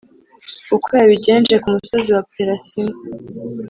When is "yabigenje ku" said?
0.99-1.67